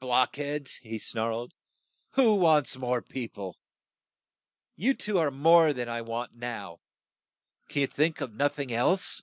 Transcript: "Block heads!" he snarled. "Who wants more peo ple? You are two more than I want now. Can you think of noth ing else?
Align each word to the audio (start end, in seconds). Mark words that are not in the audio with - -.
"Block 0.00 0.36
heads!" 0.36 0.74
he 0.82 0.98
snarled. 0.98 1.54
"Who 2.10 2.34
wants 2.34 2.76
more 2.76 3.00
peo 3.00 3.28
ple? 3.28 3.56
You 4.76 4.90
are 5.16 5.30
two 5.30 5.30
more 5.30 5.72
than 5.72 5.88
I 5.88 6.02
want 6.02 6.34
now. 6.34 6.80
Can 7.70 7.80
you 7.80 7.86
think 7.86 8.20
of 8.20 8.34
noth 8.34 8.58
ing 8.58 8.70
else? 8.70 9.22